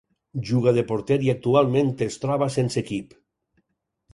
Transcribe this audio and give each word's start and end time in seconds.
Juga 0.51 0.71
de 0.77 0.83
porter 0.91 1.17
i 1.27 1.29
actualment 1.33 1.91
es 2.07 2.17
troba 2.25 2.51
sense 2.57 2.81
equip. 2.85 3.17